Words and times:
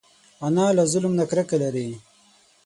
انا 0.45 0.65
له 0.77 0.83
ظلم 0.91 1.13
نه 1.19 1.25
کرکه 1.31 1.57
لري 1.63 1.89